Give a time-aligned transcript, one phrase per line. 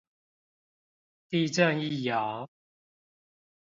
[1.29, 2.49] 地震一搖